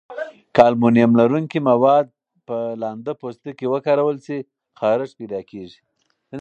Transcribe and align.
که 0.55 0.61
المونیم 0.69 1.11
لرونکي 1.19 1.59
مواد 1.69 2.07
په 2.47 2.57
لنده 2.81 3.13
پوستکي 3.21 3.65
وکارول 3.73 4.17
شي، 4.25 4.37
خارښت 4.79 5.13
پیدا 5.19 5.39
کېږي. 5.49 5.79